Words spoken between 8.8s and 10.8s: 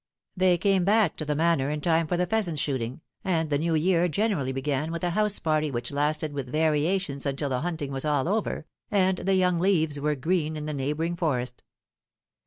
and the young leaves were green in the